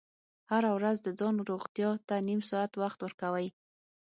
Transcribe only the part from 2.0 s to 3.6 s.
ته نیم ساعت وخت ورکوئ.